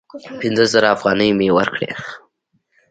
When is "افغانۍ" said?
0.95-1.29